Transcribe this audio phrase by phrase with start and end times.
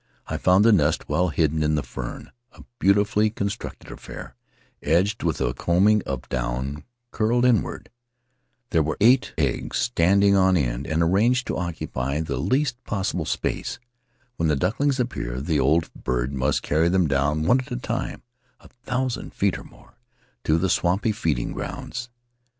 [0.25, 4.35] I found the nest well hidden in the fern— a beautifully constructed affair,
[4.81, 7.91] edged with a coaming of down, curled inward.
[8.71, 12.95] There were eight eggs, standing on end and arranged to occupy the least At the
[12.95, 13.79] House of Tari possible space.
[14.37, 18.23] When the ducklings appear the old bird must carry them down one at a time—
[18.59, 19.99] a thousand feet or more—
[20.45, 22.09] to the swampy feeding grounds."